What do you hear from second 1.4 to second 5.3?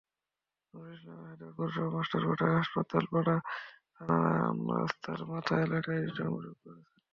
পৌরসভার মাস্টারপাড়া, হাসপাতালপাড়া, থানা রাস্তার